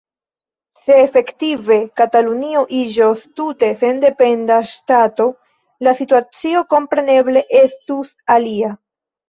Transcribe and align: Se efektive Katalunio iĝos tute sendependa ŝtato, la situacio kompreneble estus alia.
Se 0.85 0.95
efektive 1.01 1.77
Katalunio 2.01 2.63
iĝos 2.79 3.21
tute 3.41 3.69
sendependa 3.83 4.59
ŝtato, 4.73 5.29
la 5.91 5.95
situacio 6.03 6.67
kompreneble 6.75 7.47
estus 7.65 8.15
alia. 8.41 8.77